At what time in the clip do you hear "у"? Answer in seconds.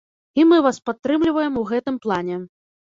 1.63-1.67